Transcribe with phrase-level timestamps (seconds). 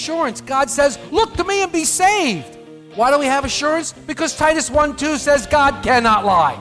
[0.00, 0.40] Assurance.
[0.40, 2.56] God says, Look to me and be saved.
[2.94, 3.92] Why do we have assurance?
[3.92, 6.58] Because Titus 1 2 says God cannot lie.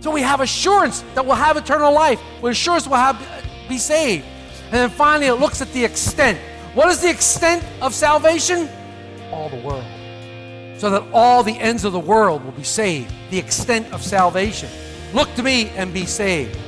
[0.00, 2.20] So we have assurance that we'll have eternal life.
[2.40, 4.24] With assurance we'll have, uh, be saved.
[4.66, 6.38] And then finally, it looks at the extent.
[6.74, 8.68] What is the extent of salvation?
[9.30, 9.84] All the world.
[10.78, 13.12] So that all the ends of the world will be saved.
[13.30, 14.68] The extent of salvation.
[15.12, 16.58] Look to me and be saved.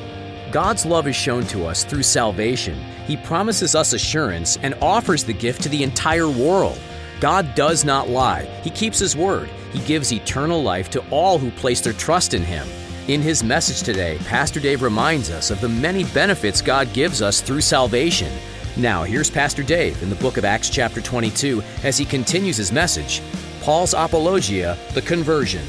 [0.51, 2.79] God's love is shown to us through salvation.
[3.09, 6.79] He promises us assurance and offers the gift to the entire world.
[7.21, 8.45] God does not lie.
[8.63, 9.49] He keeps His word.
[9.73, 12.69] He gives eternal life to all who place their trust in Him.
[13.09, 17.41] In his message today, Pastor Dave reminds us of the many benefits God gives us
[17.41, 18.31] through salvation.
[18.77, 22.71] Now, here's Pastor Dave in the book of Acts, chapter 22, as he continues his
[22.71, 23.23] message
[23.63, 25.65] Paul's Apologia, the Conversion.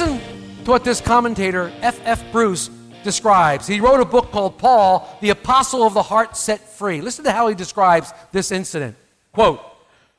[0.00, 2.00] Listen to what this commentator, F.
[2.06, 2.32] F.
[2.32, 2.70] Bruce,
[3.04, 3.66] describes.
[3.66, 7.02] He wrote a book called Paul, the Apostle of the Heart Set Free.
[7.02, 8.96] Listen to how he describes this incident.
[9.32, 9.60] Quote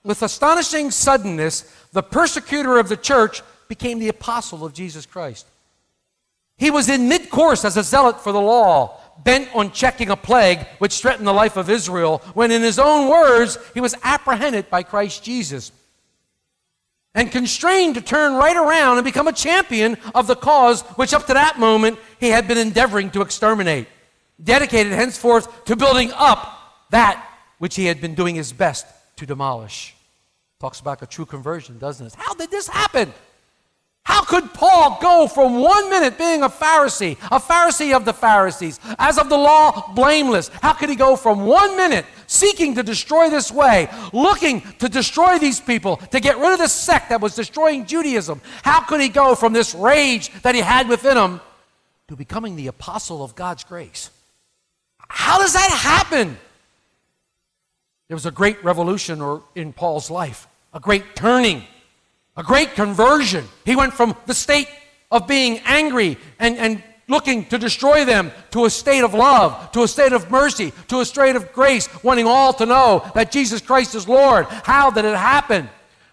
[0.03, 1.61] With astonishing suddenness,
[1.93, 5.47] the persecutor of the church became the apostle of Jesus Christ.
[6.59, 10.16] He was in mid course as a zealot for the law, bent on checking a
[10.16, 14.69] plague which threatened the life of Israel, when, in his own words, he was apprehended
[14.69, 15.71] by Christ Jesus
[17.13, 21.27] and constrained to turn right around and become a champion of the cause which up
[21.27, 23.88] to that moment he had been endeavoring to exterminate,
[24.41, 27.25] dedicated henceforth to building up that
[27.57, 28.85] which he had been doing his best
[29.17, 29.95] to demolish.
[30.59, 32.16] Talks about a true conversion, doesn't it?
[32.16, 33.13] How did this happen?
[34.03, 38.79] How could Paul go from one minute being a Pharisee, a Pharisee of the Pharisees,
[38.97, 40.50] as of the law, blameless?
[40.61, 45.38] How could he go from one minute seeking to destroy this way, looking to destroy
[45.40, 48.42] these people, to get rid of the sect that was destroying Judaism?
[48.64, 51.42] How could he go from this rage that he had within him
[52.08, 54.09] to becoming the apostle of God's grace?
[54.97, 56.38] How does that happen?
[58.08, 61.63] There was a great revolution in Paul's life, a great turning
[62.38, 63.46] a great conversion.
[63.66, 64.68] He went from the state
[65.09, 69.83] of being angry and, and looking to destroy them to a state of love, to
[69.83, 73.61] a state of mercy, to a state of grace, wanting all to know that Jesus
[73.61, 74.45] Christ is Lord.
[74.47, 75.69] How did it happen?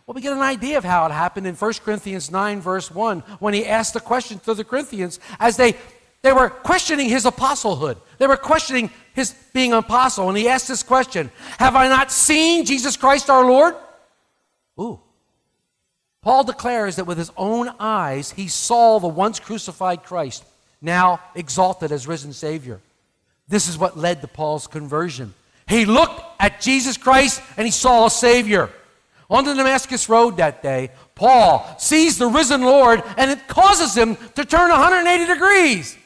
[0.07, 3.21] Well, we get an idea of how it happened in 1 Corinthians 9, verse 1,
[3.41, 5.75] when he asked the question to the Corinthians as they,
[6.23, 7.99] they were questioning his apostlehhood.
[8.19, 10.29] They were questioning his being an apostle.
[10.29, 13.75] And he asked this question Have I not seen Jesus Christ our Lord?
[14.81, 15.01] Ooh.
[16.23, 20.45] Paul declares that with his own eyes he saw the once crucified Christ,
[20.81, 22.81] now exalted as risen Savior.
[23.49, 25.35] This is what led to Paul's conversion.
[25.67, 28.71] He looked at Jesus Christ and he saw a Savior.
[29.31, 34.17] On the Damascus Road that day, Paul sees the risen Lord and it causes him
[34.37, 35.97] to turn 180 degrees.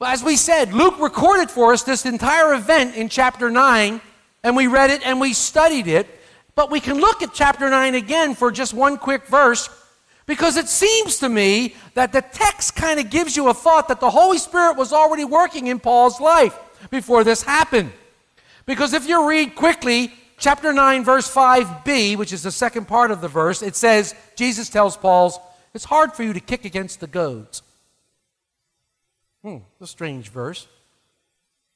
[0.00, 4.00] As we said, Luke recorded for us this entire event in chapter 9,
[4.44, 6.06] and we read it and we studied it.
[6.54, 9.68] But we can look at chapter 9 again for just one quick verse
[10.28, 13.98] because it seems to me that the text kind of gives you a thought that
[13.98, 16.56] the Holy Spirit was already working in Paul's life
[16.90, 17.90] before this happened.
[18.66, 23.22] Because if you read quickly, chapter 9, verse 5b, which is the second part of
[23.22, 27.06] the verse, it says, Jesus tells Paul, It's hard for you to kick against the
[27.06, 27.62] goads.
[29.42, 30.68] Hmm, a strange verse.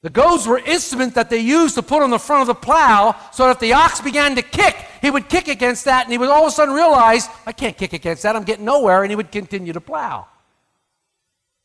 [0.03, 3.15] The goads were instruments that they used to put on the front of the plow
[3.33, 6.19] so that if the ox began to kick, he would kick against that and he
[6.19, 9.13] would all of a sudden realize, I can't kick against that, I'm getting nowhere, and
[9.13, 10.27] he would continue to plow.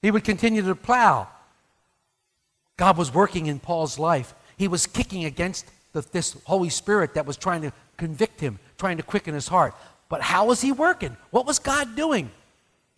[0.03, 1.27] He would continue to plow.
[2.77, 4.35] God was working in Paul's life.
[4.55, 8.97] He was kicking against the, this Holy Spirit that was trying to convict him, trying
[8.97, 9.73] to quicken his heart.
[10.09, 11.17] But how was he working?
[11.31, 12.29] What was God doing?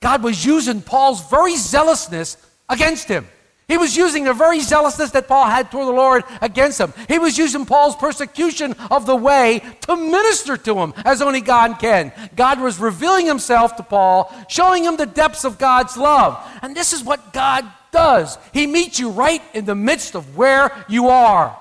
[0.01, 2.35] God was using Paul's very zealousness
[2.67, 3.25] against him.
[3.69, 6.91] He was using the very zealousness that Paul had toward the Lord against him.
[7.07, 11.77] He was using Paul's persecution of the way to minister to him as only God
[11.79, 12.11] can.
[12.35, 16.43] God was revealing himself to Paul, showing him the depths of God's love.
[16.63, 18.39] And this is what God does.
[18.53, 21.55] He meets you right in the midst of where you are.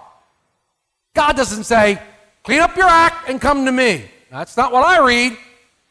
[1.15, 2.01] God doesn't say,
[2.43, 4.05] clean up your act and come to me.
[4.31, 5.37] That's not what I read.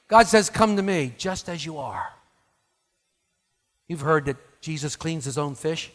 [0.08, 2.08] God says, come to me just as you are.
[3.88, 5.92] You've heard that Jesus cleans his own fish.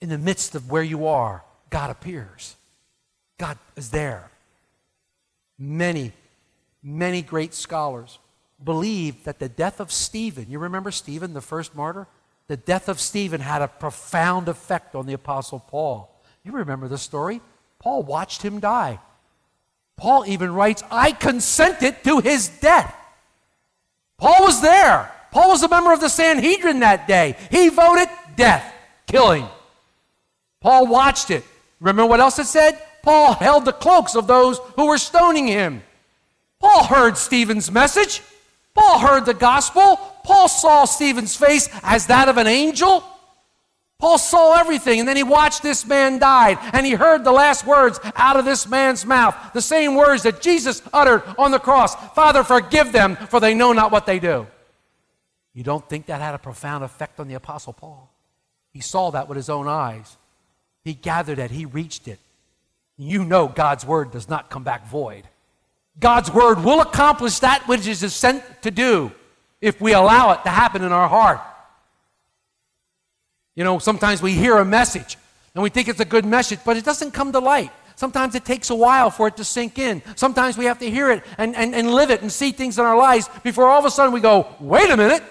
[0.00, 2.56] In the midst of where you are, God appears.
[3.38, 4.30] God is there.
[5.58, 6.12] Many,
[6.82, 8.18] many great scholars
[8.62, 12.06] believe that the death of Stephen, you remember Stephen, the first martyr?
[12.48, 16.10] The death of Stephen had a profound effect on the Apostle Paul.
[16.44, 17.40] You remember the story?
[17.78, 18.98] Paul watched him die.
[19.96, 22.94] Paul even writes, I consented to his death.
[24.16, 25.12] Paul was there.
[25.30, 27.36] Paul was a member of the Sanhedrin that day.
[27.50, 28.72] He voted death,
[29.06, 29.46] killing.
[30.68, 31.46] Paul watched it.
[31.80, 32.78] Remember what else it said?
[33.02, 35.82] Paul held the cloaks of those who were stoning him.
[36.60, 38.20] Paul heard Stephen's message.
[38.74, 39.96] Paul heard the gospel.
[40.24, 43.02] Paul saw Stephen's face as that of an angel.
[43.98, 47.66] Paul saw everything, and then he watched this man die, and he heard the last
[47.66, 51.94] words out of this man's mouth, the same words that Jesus uttered on the cross
[52.12, 54.46] Father, forgive them, for they know not what they do.
[55.54, 58.12] You don't think that had a profound effect on the Apostle Paul?
[58.70, 60.18] He saw that with his own eyes.
[60.88, 62.18] He gathered it, he reached it.
[62.96, 65.24] You know God's word does not come back void.
[66.00, 69.12] God's word will accomplish that which it is sent to do
[69.60, 71.40] if we allow it to happen in our heart.
[73.54, 75.18] You know, sometimes we hear a message
[75.54, 77.70] and we think it's a good message, but it doesn't come to light.
[77.94, 80.00] Sometimes it takes a while for it to sink in.
[80.16, 82.86] Sometimes we have to hear it and, and, and live it and see things in
[82.86, 85.22] our lives before all of a sudden we go, wait a minute.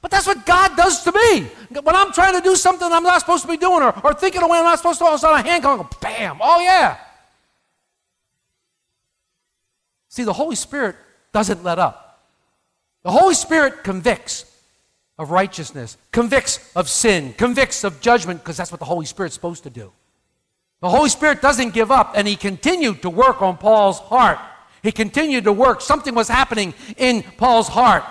[0.00, 1.50] But that's what God does to me.
[1.80, 4.40] When I'm trying to do something I'm not supposed to be doing or, or thinking
[4.40, 6.60] the way I'm not supposed to, all of a sudden a hand comes, bam, oh
[6.60, 6.98] yeah.
[10.08, 10.96] See, the Holy Spirit
[11.32, 12.28] doesn't let up.
[13.02, 14.44] The Holy Spirit convicts
[15.18, 19.64] of righteousness, convicts of sin, convicts of judgment, because that's what the Holy Spirit's supposed
[19.64, 19.92] to do.
[20.80, 24.38] The Holy Spirit doesn't give up, and He continued to work on Paul's heart.
[24.82, 25.80] He continued to work.
[25.80, 28.04] Something was happening in Paul's heart.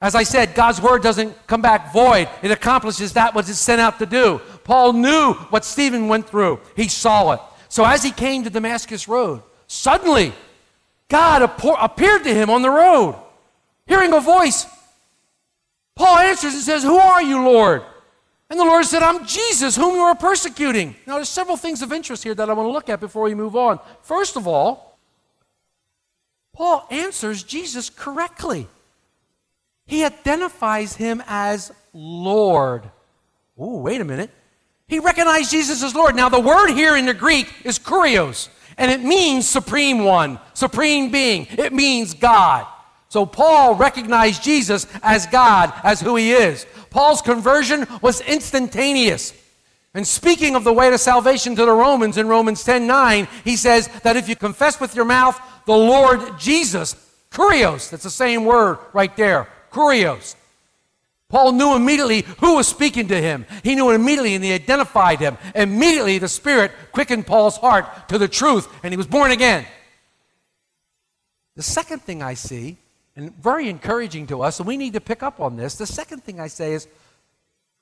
[0.00, 2.28] As I said, God's word doesn't come back void.
[2.42, 4.40] It accomplishes that what it's sent out to do.
[4.64, 6.60] Paul knew what Stephen went through.
[6.74, 7.40] He saw it.
[7.68, 10.32] So as he came to Damascus Road, suddenly
[11.08, 13.14] God appeared to him on the road,
[13.86, 14.66] hearing a voice.
[15.96, 17.82] Paul answers and says, Who are you, Lord?
[18.48, 20.96] And the Lord said, I'm Jesus, whom you are persecuting.
[21.06, 23.34] Now, there's several things of interest here that I want to look at before we
[23.34, 23.78] move on.
[24.02, 24.98] First of all,
[26.52, 28.66] Paul answers Jesus correctly.
[29.90, 32.88] He identifies him as Lord.
[33.58, 34.30] Oh, wait a minute.
[34.88, 36.16] He recognized Jesus as Lord.
[36.16, 38.48] Now, the word here in the Greek is kurios
[38.80, 41.46] and it means supreme one, supreme being.
[41.50, 42.66] It means God.
[43.10, 46.66] So Paul recognized Jesus as God, as who he is.
[46.88, 49.34] Paul's conversion was instantaneous.
[49.92, 53.56] And speaking of the way to salvation to the Romans in Romans 10 9, he
[53.56, 56.94] says that if you confess with your mouth the Lord Jesus,
[57.30, 60.36] kurios, that's the same word right there, kurios,
[61.28, 63.46] Paul knew immediately who was speaking to him.
[63.62, 65.38] He knew immediately and he identified him.
[65.54, 69.64] Immediately the Spirit quickened Paul's heart to the truth and he was born again.
[71.54, 72.78] The second thing I see,
[73.14, 76.24] and very encouraging to us, and we need to pick up on this, the second
[76.24, 76.88] thing I say is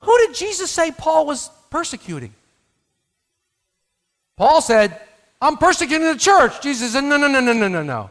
[0.01, 2.33] who did Jesus say Paul was persecuting?
[4.37, 4.99] Paul said,
[5.41, 6.61] I'm persecuting the church.
[6.61, 8.09] Jesus said, No, no, no, no, no, no, no.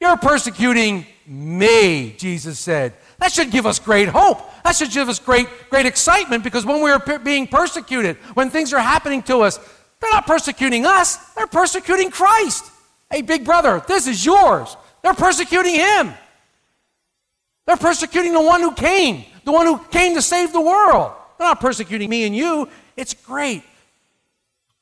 [0.00, 2.92] You're persecuting me, Jesus said.
[3.18, 4.40] That should give us great hope.
[4.62, 8.72] That should give us great, great excitement because when we're per- being persecuted, when things
[8.72, 9.58] are happening to us,
[10.00, 12.70] they're not persecuting us, they're persecuting Christ.
[13.10, 14.76] Hey, big brother, this is yours.
[15.02, 16.12] They're persecuting him.
[17.66, 21.12] They're persecuting the one who came, the one who came to save the world.
[21.38, 22.68] They're not persecuting me and you.
[22.96, 23.62] It's great.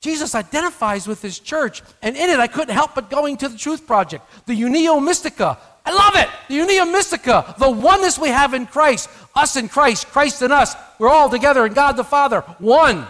[0.05, 3.57] Jesus identifies with his church, and in it, I couldn't help but going to the
[3.57, 5.57] Truth Project, the Unio Mystica,
[5.87, 6.29] I love it.
[6.49, 10.75] The Unio Mystica, the oneness we have in Christ, us in Christ, Christ in us.
[10.99, 13.07] We're all together in God the Father, one.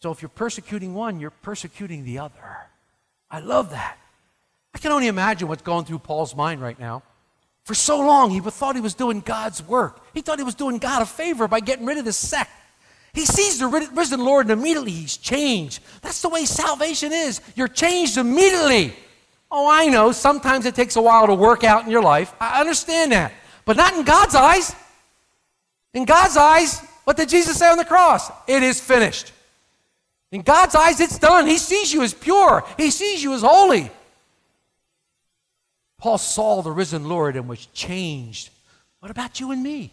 [0.00, 2.68] So if you're persecuting one, you're persecuting the other.
[3.30, 3.96] I love that.
[4.74, 7.02] I can only imagine what's going through Paul's mind right now.
[7.64, 10.00] For so long, he thought he was doing God's work.
[10.12, 12.50] He thought he was doing God a favor by getting rid of this sect.
[13.12, 15.82] He sees the risen Lord and immediately he's changed.
[16.02, 17.40] That's the way salvation is.
[17.56, 18.94] You're changed immediately.
[19.50, 20.12] Oh, I know.
[20.12, 22.32] Sometimes it takes a while to work out in your life.
[22.40, 23.32] I understand that.
[23.64, 24.74] But not in God's eyes.
[25.92, 28.30] In God's eyes, what did Jesus say on the cross?
[28.46, 29.32] It is finished.
[30.30, 31.46] In God's eyes, it's done.
[31.46, 33.90] He sees you as pure, He sees you as holy.
[35.98, 38.50] Paul saw the risen Lord and was changed.
[39.00, 39.92] What about you and me?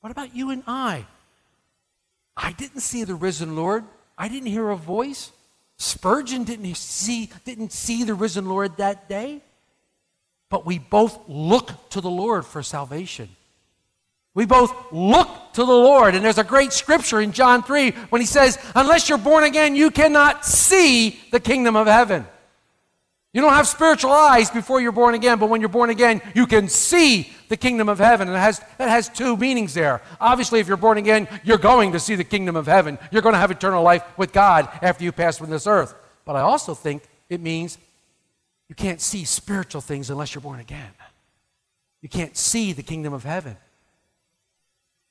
[0.00, 1.06] What about you and I?
[2.36, 3.84] I didn't see the risen Lord.
[4.16, 5.32] I didn't hear a voice.
[5.76, 9.42] Spurgeon didn't see, didn't see the risen Lord that day.
[10.48, 13.28] But we both look to the Lord for salvation.
[14.34, 16.14] We both look to the Lord.
[16.14, 19.76] And there's a great scripture in John 3 when he says, Unless you're born again,
[19.76, 22.26] you cannot see the kingdom of heaven.
[23.32, 26.46] You don't have spiritual eyes before you're born again, but when you're born again, you
[26.46, 28.26] can see the kingdom of heaven.
[28.26, 30.02] And it has, that has two meanings there.
[30.20, 32.98] Obviously, if you're born again, you're going to see the kingdom of heaven.
[33.12, 35.94] You're going to have eternal life with God after you pass from this earth.
[36.24, 37.78] But I also think it means
[38.68, 40.90] you can't see spiritual things unless you're born again.
[42.02, 43.56] You can't see the kingdom of heaven.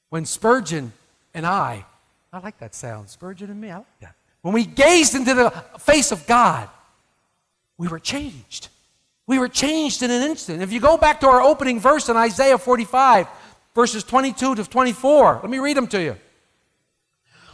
[0.09, 0.91] When Spurgeon
[1.33, 1.85] and I,
[2.33, 4.15] I like that sound, Spurgeon and me, I like that.
[4.41, 6.67] When we gazed into the face of God,
[7.79, 8.67] we were changed.
[9.25, 10.61] We were changed in an instant.
[10.61, 13.27] If you go back to our opening verse in Isaiah 45,
[13.73, 16.17] verses 22 to 24, let me read them to you.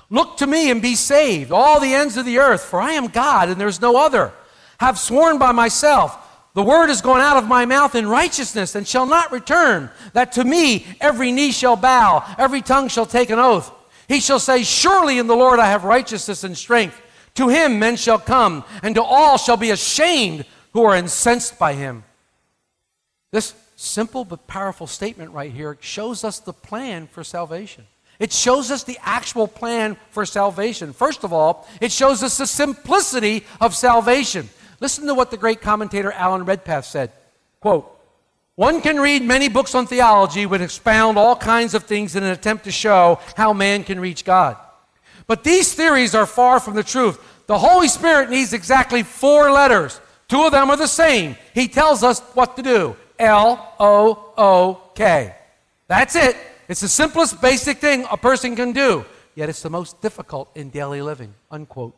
[0.10, 3.08] Look to me and be saved, all the ends of the earth, for I am
[3.08, 4.34] God and there's no other.
[4.79, 6.17] Have sworn by myself,
[6.53, 10.32] the word is gone out of my mouth in righteousness and shall not return, that
[10.34, 13.72] to me every knee shall bow, every tongue shall take an oath.
[14.08, 17.00] He shall say, Surely in the Lord I have righteousness and strength.
[17.36, 21.74] To him men shall come, and to all shall be ashamed who are incensed by
[21.74, 22.04] him.
[23.32, 27.86] This simple but powerful statement right here shows us the plan for salvation.
[28.20, 30.94] It shows us the actual plan for salvation.
[30.94, 34.50] First of all, it shows us the simplicity of salvation.
[34.80, 37.12] Listen to what the great commentator Alan Redpath said.
[37.60, 37.92] Quote,
[38.56, 42.32] one can read many books on theology which expound all kinds of things in an
[42.32, 44.56] attempt to show how man can reach God.
[45.27, 47.20] But these theories are far from the truth.
[47.48, 50.00] The Holy Spirit needs exactly four letters.
[50.27, 51.36] Two of them are the same.
[51.53, 55.36] He tells us what to do L O O K.
[55.88, 56.36] That's it.
[56.67, 59.05] It's the simplest basic thing a person can do,
[59.36, 61.34] yet it's the most difficult in daily living.
[61.51, 61.96] Unquote.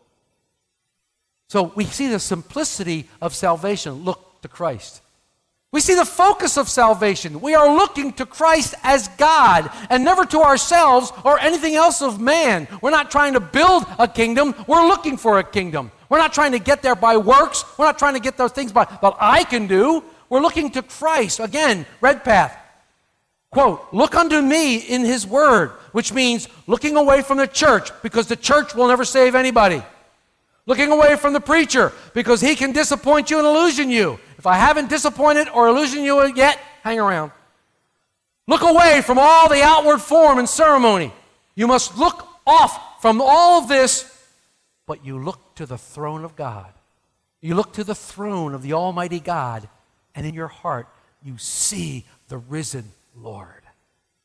[1.47, 4.03] So we see the simplicity of salvation.
[4.03, 5.01] Look to Christ.
[5.77, 7.39] We see the focus of salvation.
[7.39, 12.19] We are looking to Christ as God and never to ourselves or anything else of
[12.19, 12.67] man.
[12.81, 15.91] We're not trying to build a kingdom, we're looking for a kingdom.
[16.09, 18.71] We're not trying to get there by works, we're not trying to get those things
[18.71, 20.03] by that I can do.
[20.29, 21.39] We're looking to Christ.
[21.39, 22.57] Again, Redpath.
[23.51, 28.25] Quote, look unto me in his word, which means looking away from the church because
[28.25, 29.83] the church will never save anybody.
[30.67, 34.19] Looking away from the preacher because he can disappoint you and illusion you.
[34.37, 37.31] If I haven't disappointed or illusioned you yet, hang around.
[38.47, 41.13] Look away from all the outward form and ceremony.
[41.55, 44.13] You must look off from all of this,
[44.85, 46.71] but you look to the throne of God.
[47.41, 49.67] You look to the throne of the Almighty God,
[50.15, 50.87] and in your heart,
[51.23, 53.63] you see the risen Lord.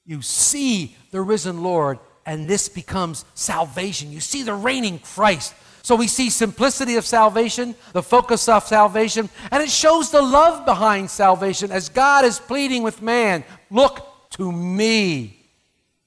[0.04, 4.10] You see the risen Lord, and this becomes salvation.
[4.10, 5.54] You see the reigning Christ.
[5.82, 10.64] So we see simplicity of salvation, the focus of salvation, and it shows the love
[10.64, 15.38] behind salvation as God is pleading with man look to me.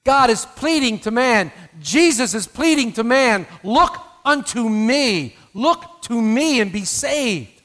[0.06, 1.52] God is pleading to man.
[1.82, 5.36] Jesus is pleading to man look unto me.
[5.54, 7.62] Look to me and be saved.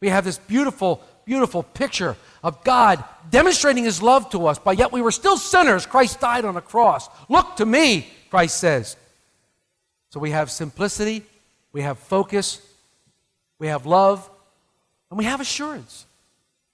[0.00, 4.92] We have this beautiful, beautiful picture of God demonstrating his love to us, but yet
[4.92, 5.84] we were still sinners.
[5.84, 7.08] Christ died on the cross.
[7.28, 8.96] Look to me, Christ says.
[10.10, 11.24] So we have simplicity,
[11.72, 12.60] we have focus,
[13.58, 14.28] we have love,
[15.10, 16.06] and we have assurance.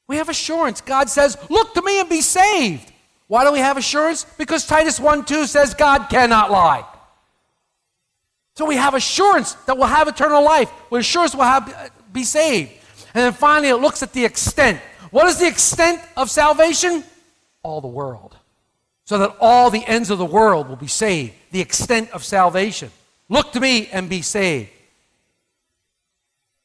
[0.06, 0.80] We have assurance.
[0.80, 2.92] God says, Look to me and be saved.
[3.28, 4.24] Why do we have assurance?
[4.38, 6.84] Because Titus 1 2 says God cannot lie.
[8.54, 10.70] So we have assurance that we'll have eternal life.
[10.90, 12.70] With assurance we'll have, uh, be saved.
[13.14, 14.80] And then finally, it looks at the extent.
[15.10, 17.04] What is the extent of salvation?
[17.62, 18.36] All the world.
[19.04, 21.32] So that all the ends of the world will be saved.
[21.50, 22.90] The extent of salvation.
[23.28, 24.70] Look to me and be saved.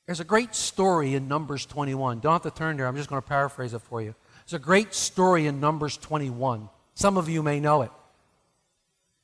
[0.05, 2.20] There's a great story in Numbers 21.
[2.20, 4.15] Don't have to turn there, I'm just going to paraphrase it for you.
[4.46, 6.67] There's a great story in Numbers 21.
[6.96, 7.91] Some of you may know it.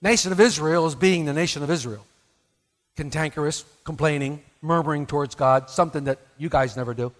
[0.01, 2.05] Nation of Israel is being the nation of Israel.
[2.95, 7.11] Cantankerous, complaining, murmuring towards God, something that you guys never do.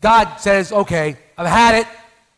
[0.00, 1.86] God says, Okay, I've had it.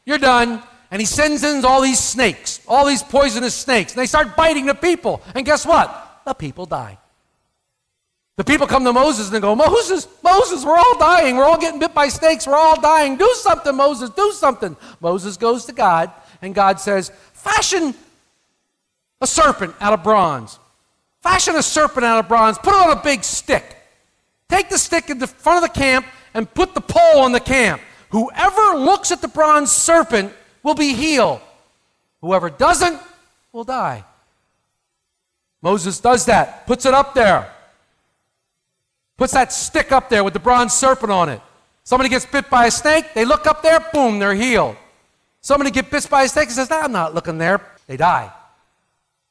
[0.05, 0.63] You're done.
[0.91, 3.93] And he sends in all these snakes, all these poisonous snakes.
[3.93, 5.23] And they start biting the people.
[5.35, 6.21] And guess what?
[6.27, 6.99] The people die.
[8.37, 11.37] The people come to Moses and they go, Moses, Moses, we're all dying.
[11.37, 12.47] We're all getting bit by snakes.
[12.47, 13.17] We're all dying.
[13.17, 14.77] Do something, Moses, do something.
[15.01, 16.11] Moses goes to God,
[16.41, 17.95] and God says, Fashion
[19.21, 20.59] a serpent out of bronze.
[21.21, 22.59] Fashion a serpent out of bronze.
[22.59, 23.77] Put it on a big stick.
[24.49, 27.41] Take the stick in the front of the camp and put the pole on the
[27.41, 27.83] camp.
[28.11, 31.41] Whoever looks at the bronze serpent will be healed.
[32.21, 33.01] Whoever doesn't
[33.53, 34.05] will die.
[35.61, 37.52] Moses does that, puts it up there,
[39.17, 41.41] puts that stick up there with the bronze serpent on it.
[41.85, 44.77] Somebody gets bit by a snake, they look up there, boom, they're healed.
[45.41, 48.33] Somebody gets bit by a snake and says, nah, I'm not looking there, they die.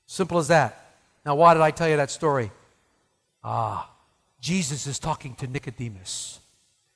[0.06, 0.94] Simple as that.
[1.26, 2.52] Now, why did I tell you that story?
[3.44, 3.90] Ah,
[4.42, 6.40] Jesus is talking to Nicodemus.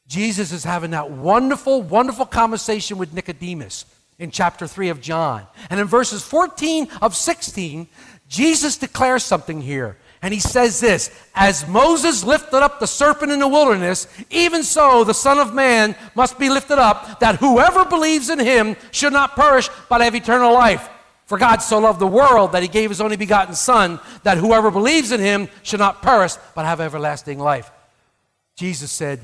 [0.07, 3.85] Jesus is having that wonderful, wonderful conversation with Nicodemus
[4.19, 5.45] in chapter 3 of John.
[5.69, 7.87] And in verses 14 of 16,
[8.27, 9.97] Jesus declares something here.
[10.25, 15.03] And he says this As Moses lifted up the serpent in the wilderness, even so
[15.03, 19.35] the Son of Man must be lifted up, that whoever believes in him should not
[19.35, 20.89] perish, but have eternal life.
[21.27, 24.71] For God so loved the world that he gave his only begotten Son, that whoever
[24.71, 27.69] believes in him should not perish, but have everlasting life.
[28.55, 29.19] Jesus said,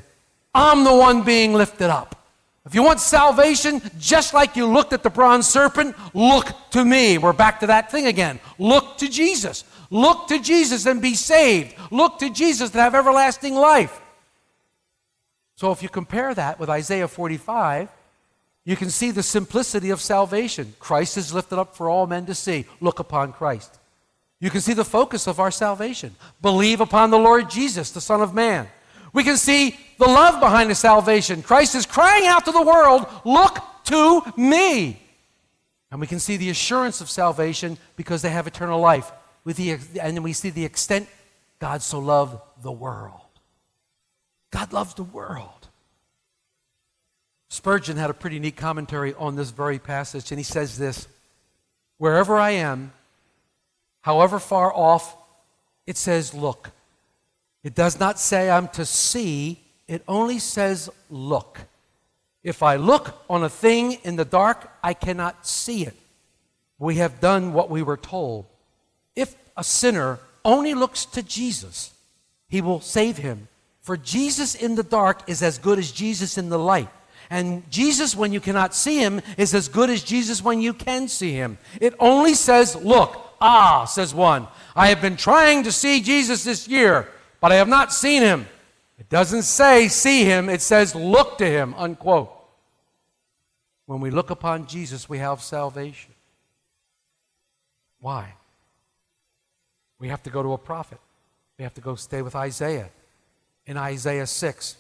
[0.54, 2.16] I'm the one being lifted up.
[2.64, 7.18] If you want salvation, just like you looked at the bronze serpent, look to me.
[7.18, 8.40] We're back to that thing again.
[8.60, 9.64] Look to Jesus.
[9.92, 11.76] Look to Jesus and be saved.
[11.92, 14.02] Look to Jesus to have everlasting life.
[15.58, 17.90] So if you compare that with Isaiah 45,
[18.64, 20.74] you can see the simplicity of salvation.
[20.80, 22.66] Christ is lifted up for all men to see.
[22.80, 23.80] Look upon Christ.
[24.40, 26.16] You can see the focus of our salvation.
[26.42, 28.68] Believe upon the Lord Jesus, the Son of Man.
[29.14, 31.44] We can see the love behind the salvation.
[31.44, 35.02] Christ is crying out to the world, Look to me.
[35.92, 39.12] And we can see the assurance of salvation because they have eternal life.
[39.44, 41.08] With the, and then we see the extent
[41.60, 43.20] God so loved the world.
[44.52, 45.68] God loves the world.
[47.50, 51.08] Spurgeon had a pretty neat commentary on this very passage, and he says this
[51.98, 52.94] Wherever I am,
[54.02, 55.16] however far off,
[55.86, 56.72] it says, Look.
[57.64, 61.60] It does not say I'm to see, it only says look.
[62.44, 65.96] If I look on a thing in the dark, I cannot see it.
[66.80, 68.48] We have done what we were told.
[69.62, 71.94] A sinner only looks to Jesus,
[72.50, 73.48] he will save him.
[73.82, 76.90] For Jesus in the dark is as good as Jesus in the light.
[77.30, 81.08] And Jesus, when you cannot see him, is as good as Jesus when you can
[81.08, 81.58] see him.
[81.80, 83.36] It only says, Look.
[83.40, 84.48] Ah, says one.
[84.76, 87.08] I have been trying to see Jesus this year
[87.42, 88.48] but I have not seen him.
[88.98, 92.32] It doesn't say see him, it says look to him, unquote.
[93.88, 96.14] When we look upon Jesus, we have salvation.
[98.00, 98.36] Why?
[100.02, 100.98] We have to go to a prophet.
[101.58, 102.90] We have to go stay with Isaiah.
[103.68, 104.76] In Isaiah 6,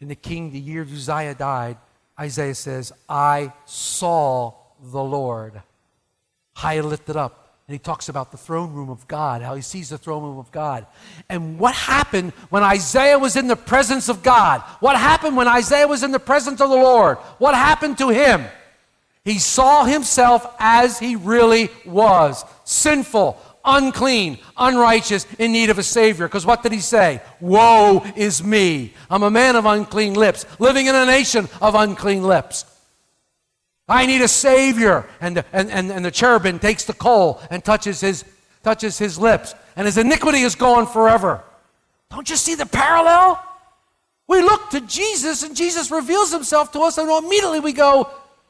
[0.00, 1.78] in the king, the year Uzziah died,
[2.18, 5.62] Isaiah says, I saw the Lord
[6.52, 9.88] high lifted up and he talks about the throne room of God, how he sees
[9.88, 10.86] the throne room of God.
[11.28, 14.60] And what happened when Isaiah was in the presence of God?
[14.80, 17.16] What happened when Isaiah was in the presence of the Lord?
[17.38, 18.44] What happened to him?
[19.24, 26.26] He saw himself as he really was sinful, unclean, unrighteous, in need of a Savior.
[26.26, 27.20] Because what did he say?
[27.40, 28.94] Woe is me.
[29.10, 32.64] I'm a man of unclean lips, living in a nation of unclean lips.
[33.88, 35.08] I need a Savior.
[35.20, 38.24] And and, and, and the cherubim takes the coal and touches his,
[38.62, 39.54] touches his lips.
[39.76, 41.42] And his iniquity is gone forever.
[42.10, 43.42] Don't you see the parallel?
[44.26, 48.08] We look to Jesus and Jesus reveals himself to us, and immediately we go,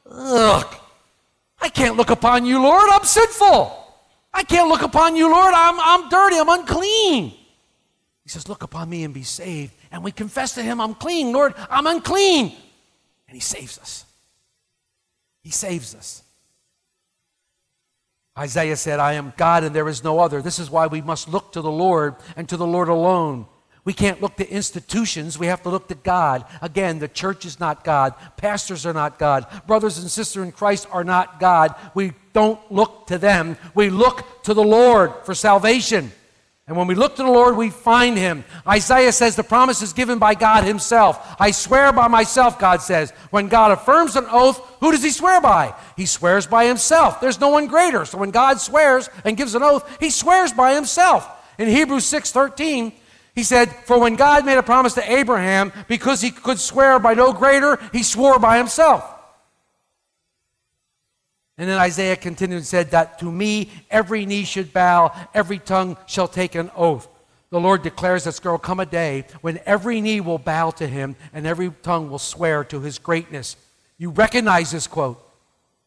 [0.09, 0.75] Ugh,
[1.59, 2.89] I can't look upon you, Lord.
[2.91, 3.80] I'm sinful.
[4.33, 5.53] I can't look upon you, Lord.
[5.55, 6.37] I'm, I'm dirty.
[6.37, 7.33] I'm unclean.
[8.23, 9.73] He says, Look upon me and be saved.
[9.91, 11.53] And we confess to him, I'm clean, Lord.
[11.69, 12.55] I'm unclean.
[13.27, 14.05] And he saves us.
[15.41, 16.23] He saves us.
[18.37, 20.41] Isaiah said, I am God and there is no other.
[20.41, 23.45] This is why we must look to the Lord and to the Lord alone.
[23.83, 25.39] We can't look to institutions.
[25.39, 26.45] We have to look to God.
[26.61, 28.13] Again, the church is not God.
[28.37, 29.47] Pastors are not God.
[29.65, 31.73] Brothers and sisters in Christ are not God.
[31.95, 33.57] We don't look to them.
[33.73, 36.11] We look to the Lord for salvation.
[36.67, 38.45] And when we look to the Lord, we find him.
[38.67, 41.35] Isaiah says the promise is given by God himself.
[41.39, 43.11] I swear by myself, God says.
[43.31, 45.73] When God affirms an oath, who does he swear by?
[45.97, 47.19] He swears by himself.
[47.19, 48.05] There's no one greater.
[48.05, 51.27] So when God swears and gives an oath, he swears by himself.
[51.57, 52.93] In Hebrews 6:13,
[53.35, 57.13] he said, "For when God made a promise to Abraham, because he could swear by
[57.13, 59.03] no greater, he swore by himself."
[61.57, 65.95] And then Isaiah continued and said that to me every knee should bow, every tongue
[66.07, 67.07] shall take an oath.
[67.51, 70.87] The Lord declares that there will come a day when every knee will bow to
[70.87, 73.57] him and every tongue will swear to his greatness.
[73.97, 75.21] You recognize this quote.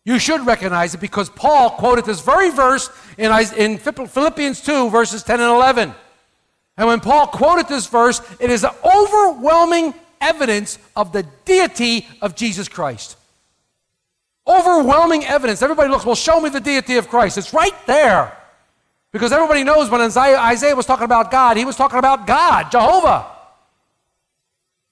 [0.05, 5.23] You should recognize it because Paul quoted this very verse in, in Philippians 2, verses
[5.23, 5.95] 10 and 11.
[6.77, 12.35] And when Paul quoted this verse, it is an overwhelming evidence of the deity of
[12.35, 13.17] Jesus Christ.
[14.47, 15.63] Overwhelming evidence.
[15.63, 17.39] Everybody looks, well, show me the deity of Christ.
[17.39, 18.37] It's right there.
[19.13, 22.73] Because everybody knows when Isaiah, Isaiah was talking about God, he was talking about God,
[22.73, 23.27] Jehovah.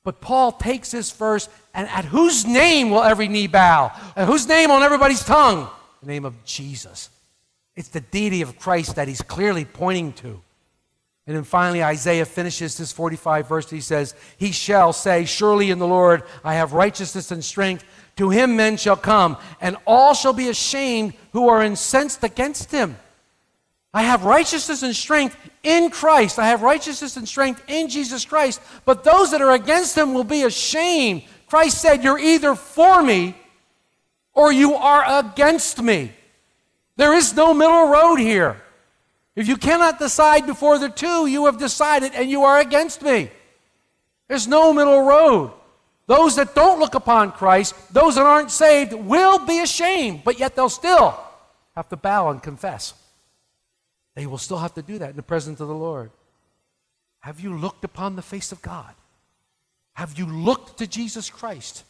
[0.04, 3.92] But Paul takes this verse, and at whose name will every knee bow?
[4.16, 5.68] At whose name on everybody's tongue?
[6.00, 7.10] The name of Jesus.
[7.74, 10.40] It's the deity of Christ that he's clearly pointing to.
[11.26, 13.70] And then finally, Isaiah finishes this 45 verse.
[13.70, 17.84] He says, He shall say, Surely in the Lord I have righteousness and strength.
[18.16, 22.96] To him men shall come, and all shall be ashamed who are incensed against him.
[23.94, 26.38] I have righteousness and strength in Christ.
[26.38, 28.60] I have righteousness and strength in Jesus Christ.
[28.84, 31.22] But those that are against him will be ashamed.
[31.46, 33.34] Christ said, You're either for me
[34.34, 36.12] or you are against me.
[36.96, 38.60] There is no middle road here.
[39.34, 43.30] If you cannot decide before the two, you have decided and you are against me.
[44.28, 45.52] There's no middle road.
[46.06, 50.54] Those that don't look upon Christ, those that aren't saved, will be ashamed, but yet
[50.54, 51.18] they'll still
[51.74, 52.92] have to bow and confess.
[54.14, 56.10] They will still have to do that in the presence of the Lord.
[57.20, 58.94] Have you looked upon the face of God?
[59.94, 61.84] Have you looked to Jesus Christ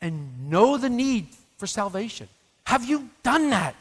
[0.00, 2.28] and know the need for salvation?
[2.64, 3.74] Have you done that?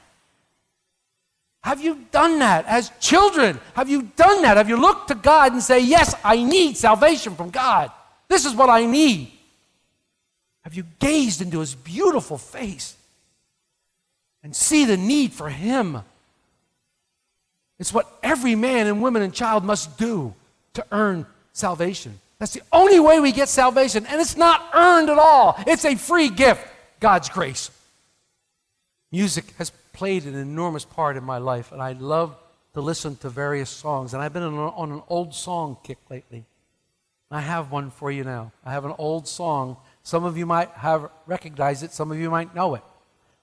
[1.61, 3.59] Have you done that as children?
[3.73, 4.57] Have you done that?
[4.57, 7.91] Have you looked to God and say, Yes, I need salvation from God?
[8.27, 9.31] This is what I need.
[10.63, 12.95] Have you gazed into his beautiful face
[14.43, 16.01] and see the need for him?
[17.79, 20.33] It's what every man and woman and child must do
[20.73, 22.19] to earn salvation.
[22.37, 25.61] That's the only way we get salvation, and it's not earned at all.
[25.67, 26.65] It's a free gift,
[26.99, 27.71] God's grace.
[29.11, 32.33] Music has played an enormous part in my life, and I love
[32.73, 34.13] to listen to various songs.
[34.13, 36.45] And I've been on, an old song kick lately.
[37.29, 38.53] I have one for you now.
[38.63, 39.75] I have an old song.
[40.03, 42.83] Some of you might have recognized it, some of you might know it.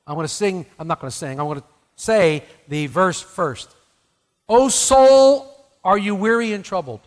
[0.06, 3.20] I'm going to sing, I'm not going to sing, I'm going to say the verse
[3.20, 3.68] first.
[4.48, 7.00] O soul, are you weary and troubled?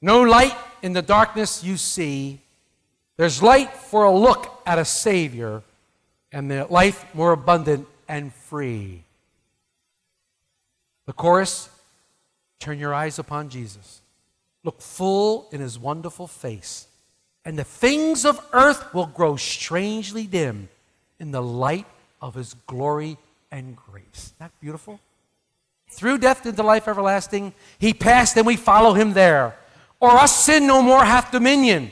[0.00, 2.40] No light in the darkness you see.
[3.18, 5.62] There's light for a look at a Savior
[6.32, 9.04] and the life more abundant and free.
[11.06, 11.70] The chorus
[12.60, 14.02] Turn your eyes upon Jesus.
[14.62, 16.86] Look full in his wonderful face,
[17.44, 20.68] and the things of earth will grow strangely dim
[21.18, 21.86] in the light
[22.20, 23.16] of his glory
[23.50, 24.04] and grace.
[24.14, 25.00] Isn't that beautiful?
[25.88, 29.56] Through death into life everlasting, he passed, and we follow him there.
[29.98, 31.90] Or us sin no more hath dominion,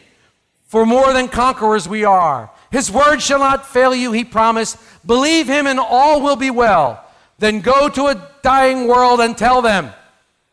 [0.67, 2.51] for more than conquerors we are.
[2.71, 4.77] His word shall not fail you, he promised.
[5.07, 7.05] Believe him, and all will be well.
[7.39, 9.93] Then go to a dying world and tell them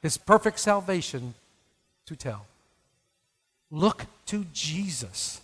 [0.01, 1.33] his perfect salvation
[2.05, 2.45] to tell.
[3.71, 5.41] Look to Jesus.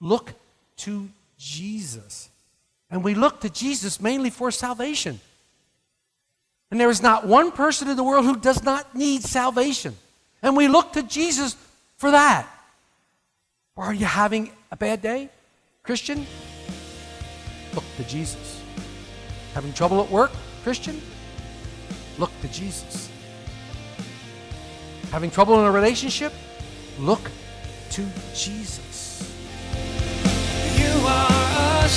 [0.00, 0.32] Look
[0.78, 2.28] to Jesus.
[2.90, 5.20] And we look to Jesus mainly for salvation.
[6.70, 9.94] And there is not one person in the world who does not need salvation.
[10.42, 11.56] And we look to Jesus
[11.96, 12.48] for that.
[13.76, 15.30] Or are you having a bad day?
[15.84, 16.26] Christian,
[17.74, 18.62] look to Jesus.
[19.52, 20.30] Having trouble at work?
[20.62, 20.98] Christian,
[22.18, 23.10] look to Jesus.
[25.10, 26.32] Having trouble in a relationship?
[26.98, 27.30] Look
[27.90, 29.30] to Jesus.
[30.78, 31.88] You are a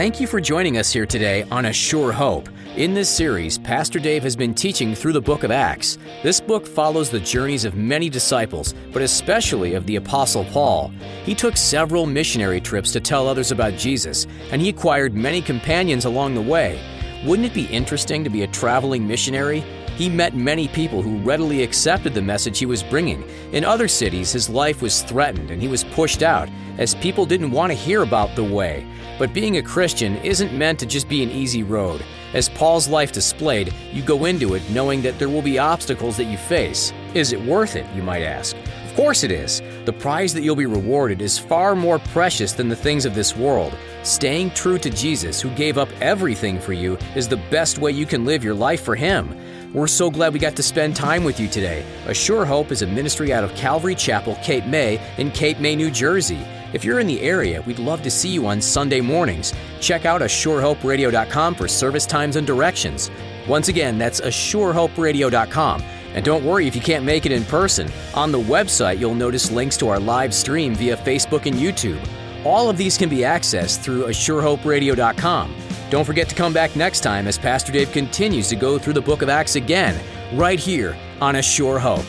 [0.00, 2.48] Thank you for joining us here today on A Sure Hope.
[2.74, 5.98] In this series, Pastor Dave has been teaching through the book of Acts.
[6.22, 10.90] This book follows the journeys of many disciples, but especially of the Apostle Paul.
[11.24, 16.06] He took several missionary trips to tell others about Jesus, and he acquired many companions
[16.06, 16.80] along the way.
[17.26, 19.62] Wouldn't it be interesting to be a traveling missionary?
[20.00, 23.22] He met many people who readily accepted the message he was bringing.
[23.52, 27.50] In other cities, his life was threatened and he was pushed out, as people didn't
[27.50, 28.86] want to hear about the way.
[29.18, 32.02] But being a Christian isn't meant to just be an easy road.
[32.32, 36.32] As Paul's life displayed, you go into it knowing that there will be obstacles that
[36.32, 36.94] you face.
[37.12, 38.56] Is it worth it, you might ask?
[38.86, 39.60] Of course it is.
[39.84, 43.36] The prize that you'll be rewarded is far more precious than the things of this
[43.36, 43.76] world.
[44.02, 48.06] Staying true to Jesus, who gave up everything for you, is the best way you
[48.06, 49.38] can live your life for Him.
[49.72, 51.86] We're so glad we got to spend time with you today.
[52.06, 55.76] A Sure Hope is a ministry out of Calvary Chapel, Cape May, in Cape May,
[55.76, 56.40] New Jersey.
[56.72, 59.54] If you're in the area, we'd love to see you on Sunday mornings.
[59.80, 63.12] Check out ASureHopeRadio.com for service times and directions.
[63.46, 65.82] Once again, that's ASureHopeRadio.com.
[66.14, 67.88] And don't worry if you can't make it in person.
[68.14, 72.04] On the website, you'll notice links to our live stream via Facebook and YouTube.
[72.44, 75.54] All of these can be accessed through ASureHopeRadio.com.
[75.90, 79.00] Don't forget to come back next time as Pastor Dave continues to go through the
[79.00, 80.00] book of Acts again,
[80.38, 82.06] right here on A Sure Hope.